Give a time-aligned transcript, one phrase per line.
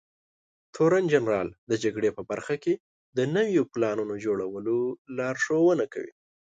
[0.75, 2.73] تورنجنرال د جګړې په برخه کې
[3.17, 4.77] د نويو پلانونو جوړولو
[5.17, 6.13] لارښونه کوي.